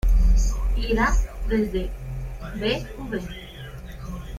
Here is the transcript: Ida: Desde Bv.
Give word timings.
Ida: 0.77 1.09
Desde 1.47 1.91
Bv. 2.59 2.87